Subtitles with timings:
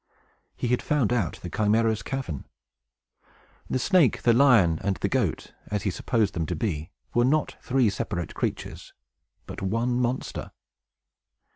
[0.55, 2.45] He had found out the Chimæra's cavern.
[3.69, 7.55] The snake, the lion, and the goat, as he supposed them to be, were not
[7.61, 8.93] three separate creatures,
[9.45, 10.53] but one monster!